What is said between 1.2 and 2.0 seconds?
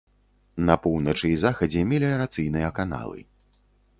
і захадзе